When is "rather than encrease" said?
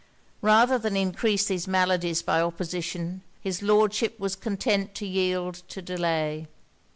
0.41-1.45